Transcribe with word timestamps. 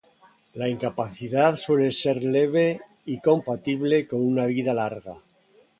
La 0.53 0.67
incapacidad 0.67 1.55
suele 1.57 1.91
ser 1.91 2.23
leve 2.23 2.81
y 3.05 3.19
compatible 3.19 4.07
con 4.07 4.21
una 4.25 4.47
vida 4.47 4.73
larga. 4.73 5.19